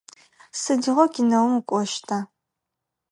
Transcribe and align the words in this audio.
Сыдигъо 0.61 1.05
кинэум 1.13 1.53
укӏощта? 1.59 2.17